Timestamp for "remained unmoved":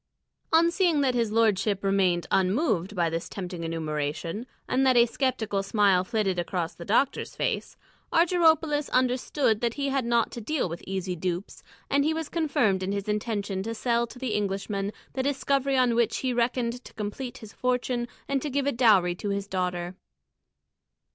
1.83-2.95